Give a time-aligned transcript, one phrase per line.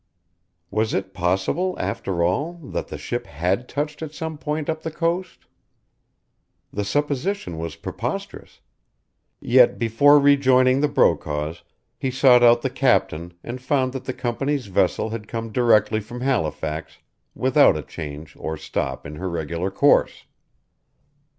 [0.71, 4.89] Was it possible, after all, that the ship had touched at some point up the
[4.89, 5.45] coast?
[6.73, 8.61] The supposition was preposterous.
[9.39, 11.61] Yet before rejoining the Brokaws
[11.99, 16.21] he sought out the captain and found that the company's vessel had come directly from
[16.21, 16.97] Halifax
[17.35, 20.25] without a change or stop in her regular course.